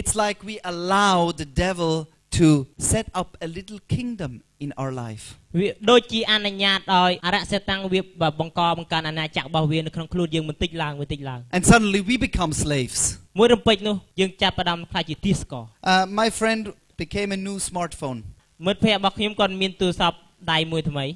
[0.01, 1.93] it's like we allow the devil
[2.39, 2.49] to
[2.93, 4.33] set up a little kingdom
[4.65, 5.25] in our life.
[5.59, 8.01] វាដូចជាអនុញ្ញាតឲ្យអរិយសតាំងវា
[8.41, 13.01] បង្កបង្កើនអាណាចក្ររបស់វានៅក្នុងខ្លួនយើងបន្តិចឡើងបន្តិចឡើង And suddenly we become slaves.
[13.39, 16.63] មួយរំពេចនោះយើងចាប់ផ្ដើមខ្លាចជាទាសករ Uh, my friend
[17.03, 18.19] became a new smartphone.
[18.67, 20.17] មិត្តភ័ក្តិរបស់ខ្ញុំគាត់មានទូរស័ព្ទ
[20.53, 21.07] ដៃមួយថ្មី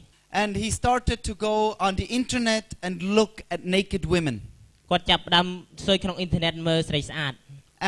[0.43, 1.55] And he started to go
[1.87, 4.37] on the internet and look at naked women.
[4.91, 5.47] គាត់ចាប់ផ្ដើម
[5.87, 7.35] ស៊ើយក្នុងអ៊ីនធឺណិតមើលស្រីស្អាត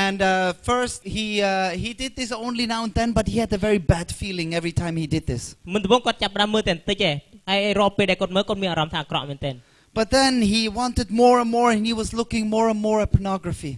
[0.07, 3.53] And uh, first, he, uh, he did this only now and then, but he had
[3.53, 5.43] a very bad feeling every time he did this.
[5.73, 7.15] មុនដំបូងគាត់ចាប់ផ្ដើមមើលតែបន្តិចឯង
[7.51, 9.55] ហើយរាល់ពេលដែលគាត់មើលគាត់មានអារម្មណ៍ថាអាក្រក់មែនទែន
[9.99, 13.09] But then he wanted more and more, and he was looking more and more at
[13.17, 13.73] pornography.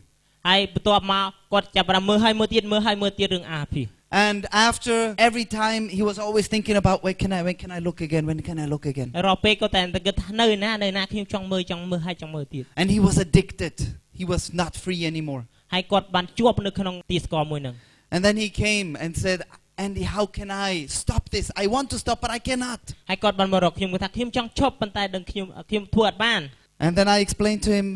[0.48, 3.82] ហើយបន្ទាប់មកគាត់ចាប់ផ្ដើមមើលហើយមើលទៀតមើលហើយមើលទៀតរឿងអាភី
[4.28, 4.96] And after
[5.28, 8.24] every time, he was always thinking about when can I, when can I look again,
[8.30, 9.08] when can I look again.
[9.26, 13.74] រាល់ពេលគាត់តែតែគិតថានៅណានៅណាខ្ញុំចង់មើលចង់មើលហើយចង់មើលទៀត And he was addicted.
[14.20, 15.42] He was not free anymore.
[15.74, 17.74] ហើយគាត់បានជាប់នៅក្នុងទីស្ករមួយហ្នឹង
[18.14, 19.38] And then he came and said,
[19.86, 21.46] Andy, how can I stop this?
[21.62, 22.80] I want to stop, but I cannot.
[23.10, 26.40] ហើយគាត់បានមករកខ្ញុំគាត់ថាខ្ញុំចង់ឈប់ប៉ុន្តែដឹងខ្ញុំខ្ញុំធ្វើអត់បាន
[26.84, 27.86] And then I explained to him,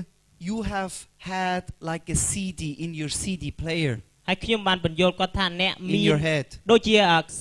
[0.48, 0.92] you have
[1.32, 3.94] had like a CD in your CD player
[4.28, 6.46] ហើយខ្ញុំបានបញ្យល់គាត់ថាអ្នក in មាន your head.
[6.70, 6.94] ដូចជា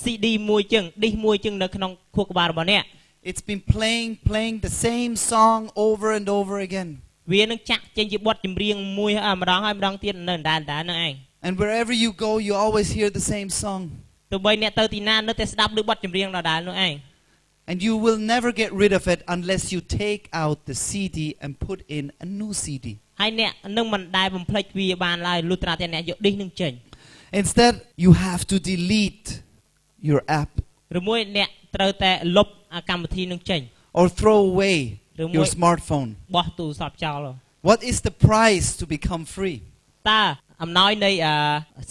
[0.03, 2.83] CD មួយចឹង disk មួយចឹងនៅក្នុងខួរក្បាលរបស់អ្នក
[3.29, 6.89] It's been playing, playing the same song over and over again.
[7.33, 11.13] វានឹងចាក់ចេញជាបទចម្រៀងមួយហើយម្ដងហើយម្ដងទៀតនៅដដែលៗហ្នឹងឯង
[11.45, 13.81] And wherever you go, you always hear the same song.
[14.31, 16.93] ទោះបីអ្នកទៅទីណានៅតែស្ដាប់ឮបទចម្រៀងដដែលនោះឯង
[17.69, 21.51] And you will never get rid of it unless you take out the CD and
[21.67, 22.85] put in a new CD.
[23.19, 26.73] ហើយអ្នកនឹងមិនដែលបំភ្លេចវាបានឡើយលុះត្រាតែអ្នកយក disk នឹងចេញ
[27.41, 29.27] Instead, you have to delete
[30.09, 30.51] your app.
[30.97, 33.61] ឬមួយអ្នក ត្រូវតែលុបអាកម្មវិធីនឹងចេញ
[33.99, 34.77] or throw away
[35.21, 36.09] Remove- your smartphone.
[36.35, 37.27] បោះទូរស័ព្ទចោល
[37.69, 39.57] What is the price to become free?
[40.11, 40.21] តើ
[40.63, 41.35] អំណោយនៃអា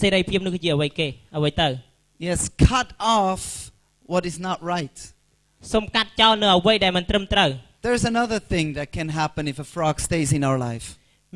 [0.01, 1.67] សេរីភាពនោះគឺជាអ្វីគេអ្វីទៅ
[2.27, 2.39] Yes,
[2.71, 2.87] cut
[3.19, 3.41] off
[4.13, 4.97] what is not right.
[5.73, 7.49] សូមកាត់ចោលនៅអ្វីដែលមិនត្រឹមត្រូវ
[7.87, 10.87] There's another thing that can happen if a frog stays in our life.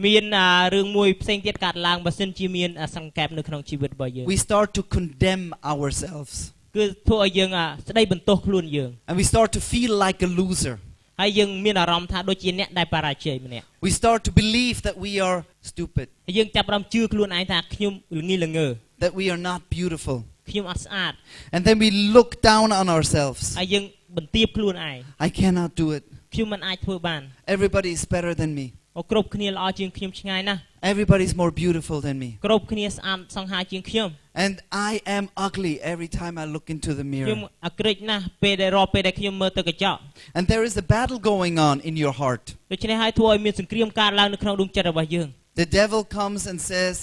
[0.06, 6.34] មានអារឿងមួយផ្សេងទៀតកើតឡើងបើសិនជាមានអាសង្កេតនៅក្នុងជីវិតរបស់យើង We start to condemn ourselves
[6.76, 10.76] គឺធ្វើឲ្យយើងអាស្ដីបន្ទោសខ្លួនយើង and we start to feel like a loser.
[11.22, 15.38] ហើយយើងមានអារម្មណ៍ថាដូចជាអ្នកដែលបរាជ័យម្នាក់ We start to believe that we are
[15.72, 18.68] stupid, ហើយយើងចាប់ផ្ដើមជឿខ្លួនឯងថាខ្ញុំល្ងីល្ងើ
[19.04, 20.18] that we are not beautiful.
[20.50, 21.14] ខ្ញុំអត់ស្អាត
[21.56, 23.44] And then we look down on ourselves.
[23.60, 23.84] ហើយយើង
[24.18, 26.04] បន្ទាបខ្លួនឯង I cannot do it.
[26.34, 27.22] ខ្ញុំមិនអាចធ្វើបាន
[27.56, 28.66] Everybody is better than me.
[28.98, 30.60] អូគ្រប់គ្នាល្អជាងខ្ញុំឆ្ងាយណាស់
[30.92, 32.30] Everybody's more beautiful than me.
[32.46, 34.10] គ្រប់គ្នាស្អាតសង្ហាជាងខ្ញុំ
[34.46, 34.54] And
[34.90, 37.50] I am ugly every time I look into the ខ្ញុំ mirror.
[37.68, 40.00] អាក្រេចណាស់ពេលដែលរាល់ពេលដែលខ្ញុំមើលទៅកញ្ចក់
[40.38, 42.44] And there is a battle going on in your heart.
[42.72, 45.28] ដូច្នេះហើយធ្វើឲ្យមានសង្គ្រាមកើតឡើងនៅក្នុងដួងចិត្តរបស់យើង
[45.62, 46.96] The devil comes and says,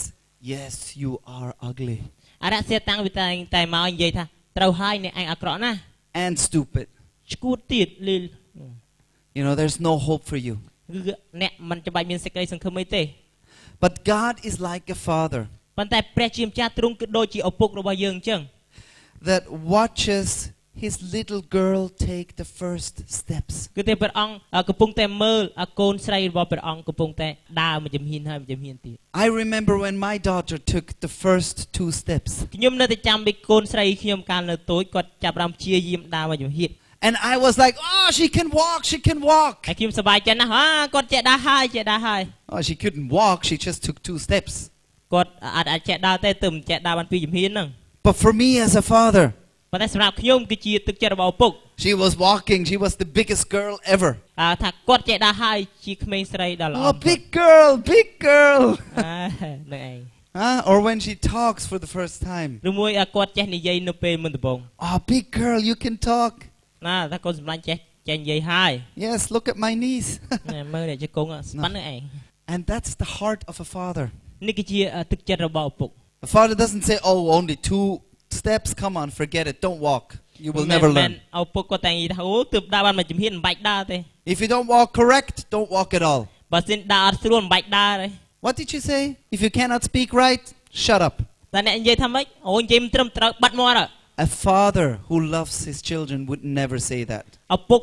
[0.55, 1.99] Yes, you are ugly
[2.45, 4.25] អរិយសេតាំងវាតែងតែមកនិយាយថា
[4.59, 5.79] ត្រូវហើយអ្នកឯងអាក្រក់ណាស់
[6.25, 6.87] and stupid.
[7.33, 8.25] ឈួតទៀតលីល
[9.37, 10.55] You know, there's no hope for you.
[11.07, 11.13] គឺ
[11.43, 13.03] អ្នកមិនចាំបាច់មានសេចក្តីសង្ឃឹមអីទេ
[13.85, 15.43] But God is like a father
[15.78, 18.42] ប៉ុន្តែព្រះជាម្ចាស់ទ្រង់គឺដូចជាឪពុករបស់យើងអញ្ចឹង
[19.30, 19.44] that
[19.76, 20.30] watches
[20.76, 23.56] his little girl take the first steps.
[23.78, 27.30] គឺតែព្រះអង្គអ่าកំពុងតែមើលអាកូនស្រីរបស់ព្រះអង្គកំពុងតែ
[27.62, 32.32] ដើរមួយជំហានហើយមួយជំហានទៀត I remember when my daughter took the first two steps.
[32.56, 36.72] ខ្ញុំនៅតែចាំពីកូនស្រីខ្ញុំកាលនៅតូចគាត់ចាប់ផ្ដើមព្យាយាមដើរមួយជំហាន
[37.08, 39.56] And I was like, Oh, she can walk, she can walk.
[39.68, 42.22] ហើយខ្ញុំសប្បាយចិត្តណាស់អាគាត់ចេះដើរហើយចេះដើរហើយ
[42.54, 44.54] Oh, she couldn't walk, she just took two steps.
[45.13, 47.69] គាត់អាចអាចចេះដើរទេទើបមិនចេះដើរបានពីជំហានហ្នឹង
[48.07, 49.27] But for me as a father,
[49.73, 51.53] ប៉ុន្តែសម្រាប់ខ្ញុំគឺជាទឹកចិត្តរបស់ឪពុក
[51.85, 54.11] she was walking, she was the biggest girl ever.
[54.41, 58.63] អើថាគាត់ចេះដើរហើយជាក្មេងស្រីដ៏ល្អ Oh, big girl, big girl.
[59.05, 59.17] អើ
[59.73, 59.99] នឹងឯង
[60.41, 60.59] Huh?
[60.71, 62.51] Or when she talks for the first time.
[62.69, 66.33] ឬមួយអាគាត់ចេះនិយាយនៅពេលមុនដំបូង Oh, big girl, you can talk.
[66.87, 67.77] ណាថាកូនសម្លាញ់ចេះ
[68.09, 68.73] ចេះនិយាយហើយ
[69.07, 70.07] Yes, look at my knees.
[70.55, 72.03] ណែមើលអ្នកជង្គង់ស្ប៉ាន់នឹងឯង
[72.53, 74.07] and that's the heart of a father.
[74.47, 75.91] នេះគឺជាអ่าទឹកចិត្តរបស់ឪពុក
[76.27, 77.87] A father doesn't say, Oh, only two
[78.39, 80.07] steps, come on, forget it, don't walk.
[80.45, 81.15] You will មិន never មែន learn.
[81.41, 83.99] ឪពុកគាត់តែនិយាយថាអូទើបដើរបានមួយជំហានមិនបាច់ដើរទេ
[84.33, 86.23] If you don't walk correct, don't walk at all.
[86.53, 88.09] បើសិនដើរអត់ស្រួលមិនបាច់ដើរទេ
[88.45, 89.01] What did you say?
[89.35, 90.45] If you cannot speak right,
[90.85, 91.15] shut up.
[91.55, 93.87] តែអ្នកនិយាយថាម៉េចអូនិយាយមិនត្រឹមត្រូវបាត់មាត់ហ៎
[94.27, 97.27] A father who loves his children would never say that.
[97.57, 97.83] ឪពុក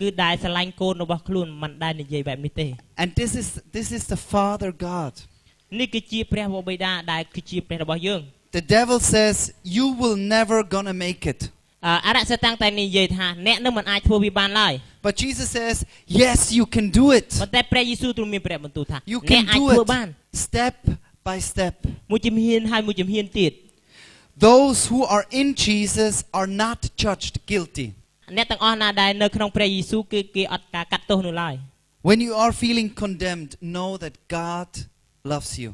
[0.00, 2.66] គឺដែលស្រឡាញ់កូនរបស់ខ្លួនមិនដែលនិយាយបែបនេះទេ
[3.02, 5.12] And this is this is the Father God.
[5.78, 8.22] នេះគឺជាព្រះវរបិតាដែលគឺជាព្រះរបស់យើង
[8.58, 9.36] The devil says,
[9.76, 11.40] You will never gonna make it.
[11.86, 14.72] អ่าអរិយសតាំងតែនិយាយថាអ្នកនឹងមិនអាចធ្វើវាបានឡើយ
[15.06, 15.76] But Jesus says,
[16.22, 17.28] Yes, you can do it.
[17.42, 20.08] ប៉ុន្តែព្រះយេស៊ូវទ្រង់មានព្រះបន្ទូលថា You អ្នក can អាច do ធ្វើ it បាន
[20.44, 20.76] step
[21.28, 21.74] by step.
[22.10, 23.52] មួយជំហានហើយមួយជំហានទៀត
[24.48, 27.86] Those who are in Jesus are not judged guilty.
[28.36, 31.54] អ្នកទាំងអស់ណាដែលនៅក្នុងព្រះយេស៊ូវគឺគេអត់ការកាត់ទោសនោះឡើយ
[32.08, 34.68] When you are feeling condemned, know that God
[35.32, 35.70] loves you.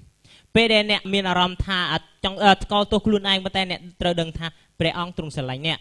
[0.54, 4.46] ពេលដែលអ្នកមានអារម្មណ៍ថាអត់ចង់អឺស្គាល់ទោសខ្លួនឯងប៉ុន្តែអ្នកត្រូវដឹងថា
[4.80, 5.78] ព្រះអង្គទ្រង់ស្រឡាញ់អ្នក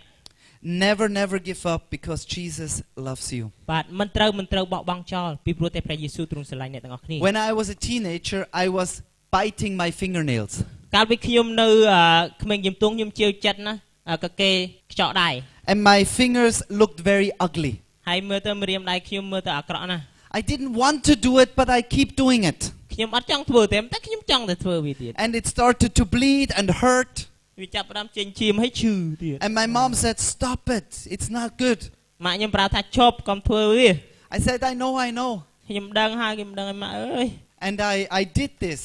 [0.63, 2.71] Never, never give up because Jesus
[3.07, 3.43] loves you.
[3.71, 8.89] បាទមិនត្រូវមិនត្រូវបោះបង់ចោលពីព្រោះតែព្រះយេស៊ូវទ្រង់ស្រឡាញ់អ្នកទាំងអស់គ្នា When I was a teenager, I was
[9.37, 10.53] biting my fingernails.
[10.95, 12.01] កាលពីខ្ញុំនៅអឺ
[12.43, 13.73] ក្មេងជំទង់ខ្ញុំជឿចិត្តណា
[14.09, 14.51] អឺក៏គេ
[14.91, 15.29] ខ្ចក់ដៃ
[15.71, 17.73] And my fingers looked very ugly.
[18.07, 20.03] ហើយមើលទៅម្រាមដៃខ្ញុំមើលទៅអាក្រក់ណាស់
[20.39, 22.59] I didn't want to do it, but I keep doing it.
[22.95, 27.13] ខ្ញុំអត់ចង់ធ្វើទេតែខ្ញុំចង់តែធ្វើវាទៀត And it started to bleed and hurt.
[27.61, 30.89] វាចាប់ផ្ដើមចេញឈាមហើយឈឺទៀត And my mom said, Stop it.
[31.15, 31.79] It's not good.
[32.25, 33.89] ម៉ាក់ខ្ញុំប្រាប់ថាឈប់កុំធ្វើវា
[34.35, 35.31] I said, I know, I know.
[35.69, 37.27] ខ្ញុំដឹងហើយខ្ញុំដឹងហើយម៉ាក់អើយ
[37.67, 38.81] And I, I did this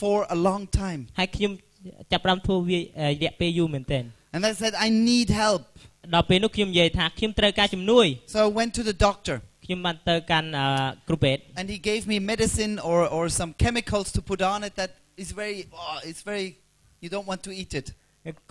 [0.00, 1.00] for a long time.
[1.18, 1.52] ហើយខ្ញុំ
[2.12, 5.62] ចាប់ផ្ដើមធ្វើវាអឺរយៈពេលយូរមែនទែន And I said, I need help.
[6.14, 9.36] ដល់ពេលនោះខ្ញុំនិយាយថាខ្ញុំត្រូវការជំនួយ So I went to the doctor.
[9.70, 10.66] ខ្ញុំបានទៅកាន់អឺ
[11.08, 14.90] គ្រូពេទ្យ And he gave me medicine or, or some chemicals to put on it that
[15.22, 16.46] is very, oh, it's very,
[17.02, 17.86] you don't want to eat it.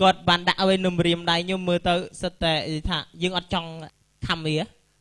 [0.02, 2.54] គាត់បានដាក់ឲ្យនៅម្រាមដៃខ្ញុំមើលទៅសិតតែ
[2.89, 3.70] ថាយើងអត់ចង់
[4.28, 4.58] ខំវា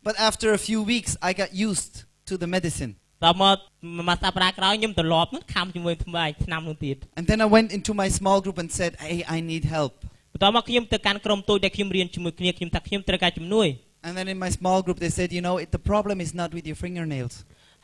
[0.08, 1.94] But after a few weeks, I got used
[2.28, 2.92] to the medicine.
[3.24, 3.56] ដល់មក
[3.96, 9.94] មួយសប្តាហ៍ក្រោយខ្ញុំត្រឡប់ហ្នឹងខំជាមួយថ្មីឆ្នាំនោះទៀត And then I went into my small group and said, Hey, I need help.
[10.32, 13.68] បន្ទាប់មកខ្ញុំទៅកាន់ក្រុមតូចដែលខ្ញុំរៀនជាមួយគ្នាខ្ញុំថាខ្ញុំត្រូវការជំនួយ
[14.06, 16.50] And then in my small group, they said, You know, it, the problem is not
[16.56, 17.34] with your fingernails.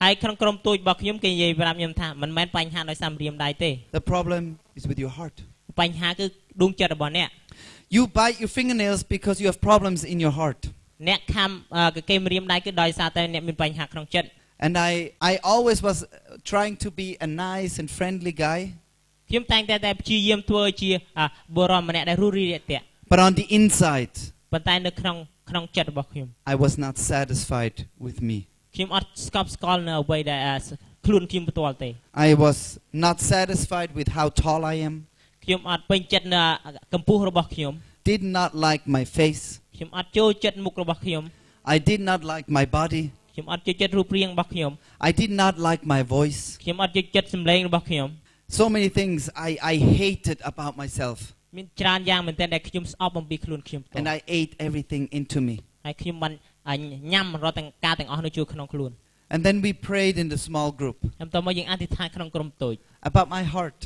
[0.04, 4.42] ហើយក្នុងក្រុមតូចរបស់ខ្ញុំគេនិយាយប្រាប់ខ្ញុំថាមិនមែនបញ្ហាដោយសារម្រាមដៃទេ The problem
[4.78, 5.36] is with your heart.
[5.80, 6.24] បញ្ហាគឺ
[6.62, 7.28] ដួងចិត្តរបស់អ្នក
[7.96, 10.60] You bite your fingernails because you have problems in your heart.
[11.08, 14.28] អ្នកខំអឺកកេមរៀមដៃគឺដោយសារតែអ្នកមានបញ្ហាក្នុងចិត្ត
[14.64, 14.92] And I,
[15.30, 16.08] I always was uh,
[16.52, 18.60] trying to be a nice and friendly guy.
[19.28, 24.14] ខ្ញុំតែងតែតែព្យាយាមធ្វើជាអឺបុរសម្នាក់ដែលរួសរាយរាក់ទាក់ But on the inside,
[24.52, 25.16] ប៉ុន្តែនៅក្នុង
[25.50, 28.38] ក្នុងចិត្តរបស់ខ្ញុំ I was not satisfied with me.
[28.74, 30.56] ខ្ញុំអត់ស្កប់ស្កល់នៅអ្វីដែលអឺ
[31.06, 31.90] ខ្លួនខ្ញុំផ្ទាល់ទេ
[32.26, 32.58] I was
[33.06, 34.94] not satisfied with how tall I am,
[35.44, 36.42] ខ្ញុំអត់ពេញចិត្តនៅ
[36.94, 37.72] កម្ពស់របស់ខ្ញុំ
[38.10, 39.42] did not like my face,
[39.76, 41.22] ខ្ញុំអត់ចូលចិត្តមុខរបស់ខ្ញុំ
[41.74, 43.04] I did not like my body,
[43.34, 44.70] ខ្ញុំអត់ចូលចិត្តរូបរាងរបស់ខ្ញុំ
[45.08, 46.40] I did not like my voice.
[46.62, 48.08] ខ្ញុំអត់ចូលចិត្តសម្លេងរបស់ខ្ញុំ
[48.60, 51.18] So many things I, I hated about myself.
[51.56, 55.56] មានច្រើនយ៉ាងមែនទែនដែលខ្ញុំស្អប់អំពីខ្លួនខ្ញុំផ្ទាល់ And I ate everything into me.
[55.86, 56.32] ហើយខ្ញុំបាន
[56.70, 56.80] អញ
[57.12, 58.92] ញ៉ាំរាល់ទាំងការទាំងអស់នៅចូលក្នុងខ្លួន
[59.34, 62.74] And then we prayed in the small group ខ្ញុំតមកយើងអធិដ្ឋានក្នុងក្រុមតូច
[63.10, 63.78] about my heart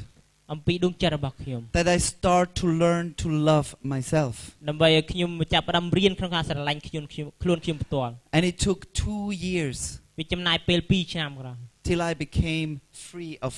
[0.52, 4.34] អំពីដួងចិត្តរបស់ខ្ញុំ that I start to learn to love myself.
[4.68, 9.78] ដើម្បីឲ្យខ្ញុំចាប់ផ្ដើមរៀនក្នុងការស្រឡាញ់ខ្លួនខ្ញុំខ្លួនខ្ញុំផ្ទាល់ And it took two years
[10.18, 11.56] វាចំណាយពេល2ឆ្នាំក្រោយ
[11.88, 12.70] till I became
[13.08, 13.54] free of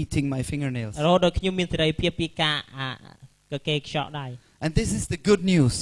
[0.00, 0.94] eating my fingernails.
[1.06, 2.88] រហូតដល់ខ្ញុំមានសេរីភាពពីការអា
[3.52, 4.26] កកេខ្យក់ដៃ
[4.64, 5.74] And this is the good news.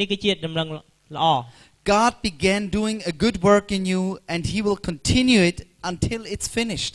[0.00, 0.68] នេះគឺជាដំណឹង
[1.16, 1.26] ល្អ
[1.92, 5.58] God began doing a good work in you and he will continue it
[5.90, 6.94] until it's finished.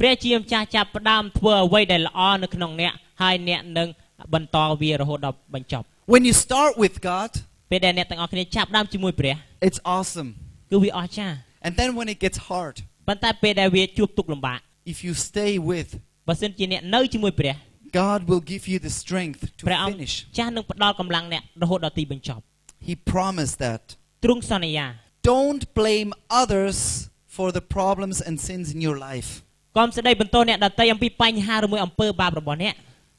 [0.00, 3.88] ព្រះជាម្ចាស់ចាប់ផ្ដើមធ្វើអ្វីដែលល្អនៅក្នុងអ្នកហើយអ្នកនឹង
[4.34, 7.30] បន្តវារហូតដល់បញ្ចប់ When you start with God,
[7.70, 9.34] ពេលដែលអ្នកទាំងអស់គ្នាចាប់ផ្ដើមជាមួយព្រះ
[9.68, 10.28] it's awesome.
[10.70, 12.74] គឺវាអស្ចារ្យ And then when it gets hard,
[13.08, 14.58] ប៉ុន្តែពេលដែលវាជួបទុក្ខលំបាក
[14.92, 15.88] if you stay with,
[16.28, 17.54] បើសិនជាអ្នកនៅជាមួយព្រះ
[18.02, 20.14] God will give you the strength to ព្រះអង្គ finish.
[20.38, 22.42] ចាស់នឹងផ្ដល់កម្លាំងអ្នករហូតដល់ទីបញ្ចប់
[22.88, 23.82] He promised that.
[24.24, 24.86] ទ្រង់សន្យា
[25.32, 26.10] Don't blame
[26.42, 26.78] others
[27.36, 29.30] for the problems and sins in your life.
[29.78, 32.74] កុំស្ដីបន្ទោសអ្នកដទៃអំពីបញ្ហាឬមួយអំពើបាបរបស់អ្នក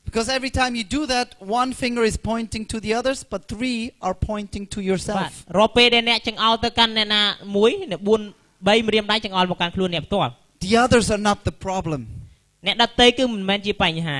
[0.07, 1.27] Because every time you do that,
[1.61, 5.29] one finger is pointing to the others, but three are pointing to បាទ yourself.
[5.57, 7.21] រាល់ពេលដែលអ្នកចង្អោលទៅកាន់អ្នកណា
[7.57, 10.31] មួយអ្នក4 3ម្រាមដៃចង្អោលមកកាន់ខ្លួនអ្នកផ្ទាល់
[10.67, 12.01] The others are not the problem.
[12.65, 14.17] អ្នកដទៃគឺមិនមែនជាបញ្ហា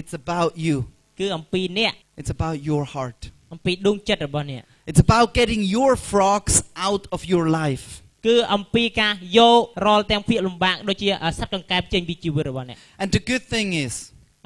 [0.00, 0.76] It's about you.
[1.20, 3.20] គឺអំពីអ្នក It's about your heart.
[3.52, 6.54] អំពីដួងចិត្តរបស់អ្នក It's about getting your frogs
[6.86, 7.86] out of your life.
[8.26, 13.92] គឺអំពីការយករាល់ទាំងភាពលំបាកដូចជាសត្វកង្កែបចេញពីជីវិតរបស់អ្នក And the good thing is,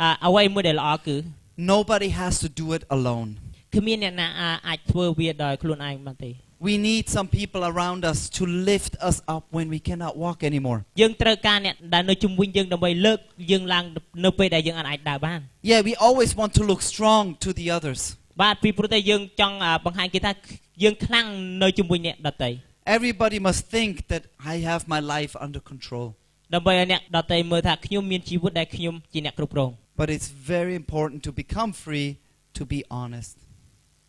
[0.01, 1.17] អ่าអ្វីមួយដែលល្អគឺ
[1.73, 3.31] nobody has to do it alone.
[3.77, 6.33] គ្មានអ្នកណាអាអាចធ្វើវាដោយខ្លួនឯងបានទេ
[6.69, 10.79] We need some people around us to lift us up when we cannot walk anymore.
[11.01, 13.19] យើងត្រូវការអ្នកដែលនៅជំនវិញយើងដើម្បីលើក
[13.51, 13.85] យើងឡើង
[14.25, 18.01] នៅពេលដែលយើងអាចដើរបាន Yeah, we always want to look strong to the others.
[18.43, 20.33] បាទពីព្រោះតែយើងចង់អ่าបង្ហាញគេថា
[20.83, 21.27] យើងខ្លាំង
[21.63, 22.51] នៅជំនវិញអ្នកដទៃ
[22.97, 26.07] Everybody must think that I have my life under control.
[26.55, 32.09] ដើម្បីឲ្យអ្នកដទៃមើលថាខ្ញុំមានជីវិតដែលខ្ញុំជាអ្នកគ្រប់គ្រង But it's very important to become free
[32.59, 33.35] to be honest.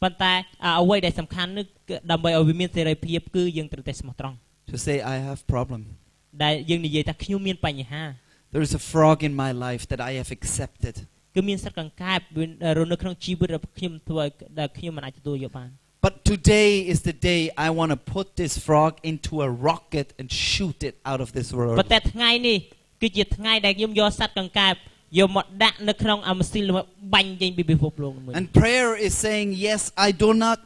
[0.02, 4.36] ប៉ុន្តែអ่าអ្វីដែលសំខាន់នោះគឺដើម្បីឲ្យវាមានសេរីភាពគឺយើងត្រូវតែស្មោះត្រង់
[4.74, 5.82] To say I have problem.
[6.44, 8.04] ដែលយើងនិយាយថាខ្ញុំមានបញ្ហា
[8.54, 10.96] There is a frog in my life that I have accepted.
[11.36, 12.46] គឺមានសត្វកង្កែបវា
[12.78, 15.70] រស់នៅក្នុងជីវិតរបស់ខ្ញុំធ្វើឲ្យដែលខ្ញុំមិនអាចទទួលយកបាន
[16.06, 20.28] But today is the day I want to put this frog into a rocket and
[20.50, 21.76] shoot it out of this ប៉ុ world.
[21.86, 22.58] ន្តែថ្ងៃនេះ
[23.02, 24.74] គឺជាថ្ងៃដែលខ្ញុំយកសត្វកង្កែប
[25.20, 30.60] យកមកដាក់នៅក្នុងអាម៉ាស៊ីនរបស់បាញ់ចេញពីពិភពលោកមួយ And prayer is saying, Yes, I do not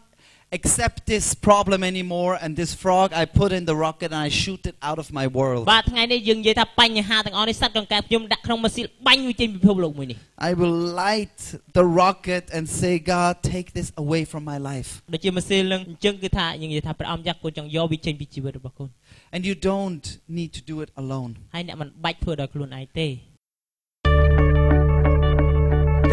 [0.52, 4.66] accept this problem anymore, and this frog I put in the rocket and I shoot
[4.66, 5.64] it out of my world.
[5.74, 10.18] បាទថ្ងៃនេះយើងនិយាយថាបញ្ហាទាំងអស់នេះសត្វកង្កែបខ្ញុំដាក់ក្នុងម៉ាស៊ីនបាញ់វាចេញពីពិភពលោកមួយនេះ
[10.50, 11.38] I will light
[11.80, 14.90] the rocket and say, God, take this away from my life.
[15.14, 18.90] ដូចជាម៉ាស៊ីននឹងអញ្ចឹងគឺថាយើងនិយាយថាព្រះអង្គយ៉ាក់កូនចង់យកវាចេញពីជីវិតរបស់កូន
[19.36, 20.06] And you don't
[20.38, 21.32] need to do it alone.
[21.56, 23.08] ហើយអ្នកមិនបាច់ធ្វើដោយខ្លួនឯងទេ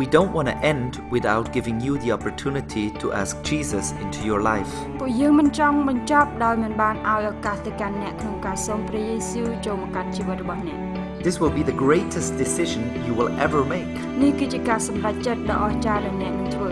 [0.00, 4.40] We don't want to end without giving you the opportunity to ask Jesus into your
[4.52, 4.72] life.
[5.00, 10.78] ពួកយើងមិនចង់បញ្ចប់ដោយមិនបានឲ្យឱកាសទៅកាន់អ្នកក្នុងការសូមព្រះយេស៊ូវចូលមកកាន់ជីវិតរបស់អ្នក
[11.26, 13.92] This will be the greatest decision you will ever make.
[14.22, 16.70] នេះគឺជាការសម្រេចចិត្តដ៏អស្ចារ្យដែលអ្នកនឹងធ្វើ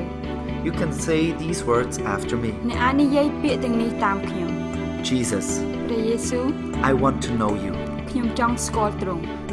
[0.67, 4.51] You can say these words after me អ្នកអាចនិយាយពាក្យទាំងនេះតាមខ្ញុំ
[5.09, 5.47] Jesus,
[5.89, 6.45] ព្រះយេស៊ូវ
[6.91, 7.73] I want to know you.
[8.11, 9.23] ខ្ញុំចង់ស្គាល់ទ្រង់